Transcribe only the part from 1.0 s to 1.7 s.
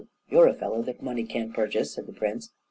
money can't